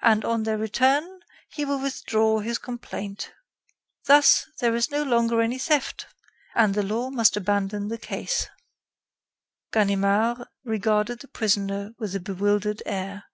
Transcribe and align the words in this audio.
And 0.00 0.24
on 0.24 0.44
their 0.44 0.56
return, 0.56 1.20
he 1.50 1.66
will 1.66 1.78
withdraw 1.78 2.38
his 2.38 2.56
complaint. 2.56 3.34
Thus, 4.06 4.46
there 4.60 4.74
is 4.74 4.90
no 4.90 5.02
longer 5.02 5.42
any 5.42 5.58
theft, 5.58 6.06
and 6.54 6.72
the 6.72 6.82
law 6.82 7.10
must 7.10 7.36
abandon 7.36 7.88
the 7.88 7.98
case." 7.98 8.48
Ganimard 9.70 10.46
regarded 10.64 11.18
the 11.20 11.28
prisoner 11.28 11.90
with 11.98 12.14
a 12.16 12.18
bewildered 12.20 12.82
air. 12.86 13.24